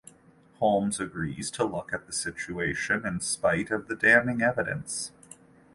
Holmes 0.57 0.99
agrees 0.99 1.51
to 1.51 1.63
look 1.63 1.93
at 1.93 2.07
the 2.07 2.11
situation 2.11 3.05
in 3.05 3.19
spite 3.19 3.69
of 3.69 3.87
the 3.87 3.95
damning 3.95 4.41
evidence. 4.41 5.11